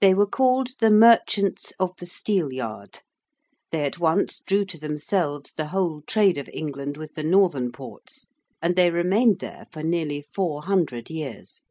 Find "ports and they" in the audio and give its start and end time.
7.72-8.90